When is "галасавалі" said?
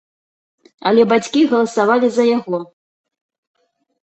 1.51-2.07